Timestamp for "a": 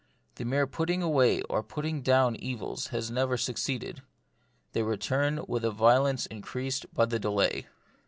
5.63-5.69